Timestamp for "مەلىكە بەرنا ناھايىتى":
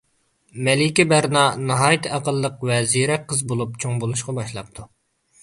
0.67-2.13